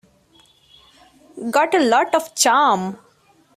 [1.51, 2.97] Got a lot of charm.